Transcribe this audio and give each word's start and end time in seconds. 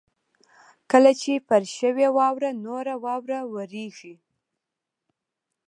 کله 0.91 1.11
چې 1.21 1.31
پر 1.47 1.61
شوې 1.77 2.07
واوره 2.17 2.51
نوره 2.65 2.95
واوره 3.03 3.39
ورېږي 3.53 4.15